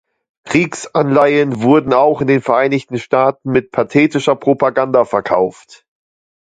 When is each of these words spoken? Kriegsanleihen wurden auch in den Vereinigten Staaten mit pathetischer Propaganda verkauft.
Kriegsanleihen 0.45 1.61
wurden 1.61 1.93
auch 1.93 2.21
in 2.21 2.27
den 2.27 2.41
Vereinigten 2.41 2.97
Staaten 2.97 3.51
mit 3.51 3.69
pathetischer 3.69 4.35
Propaganda 4.35 5.05
verkauft. 5.05 5.85